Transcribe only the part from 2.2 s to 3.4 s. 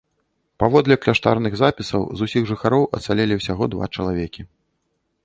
з усіх жыхароў ацалелі